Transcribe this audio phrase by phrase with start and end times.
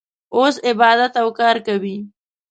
[0.35, 1.97] اوس عبادت او کار کوي.